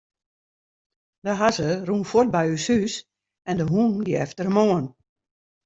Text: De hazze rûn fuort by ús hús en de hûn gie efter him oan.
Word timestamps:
De 1.25 1.33
hazze 1.39 1.69
rûn 1.87 2.03
fuort 2.09 2.29
by 2.35 2.45
ús 2.55 2.65
hús 2.71 2.93
en 3.49 3.55
de 3.59 3.65
hûn 3.71 3.91
gie 4.05 4.21
efter 4.25 4.45
him 4.47 4.57
oan. 4.65 4.85